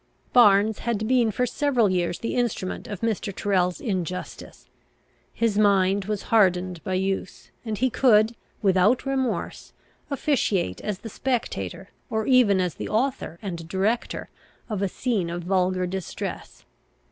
[0.33, 3.31] Barnes had been for several years the instrument of Mr.
[3.31, 4.67] Tyrrel's injustice.
[5.31, 9.73] His mind was hardened by use, and he could, without remorse,
[10.09, 14.31] officiate as the spectator, or even as the author and director,
[14.69, 16.65] of a scene of vulgar distress.